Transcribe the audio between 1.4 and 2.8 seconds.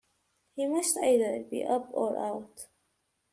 be up or out.